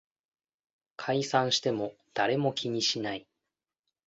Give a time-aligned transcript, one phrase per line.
[0.95, 3.27] 解散しても誰も気にしない